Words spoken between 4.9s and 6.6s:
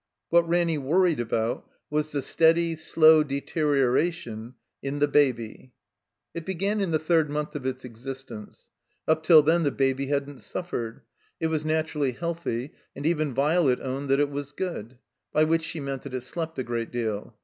the Baby. It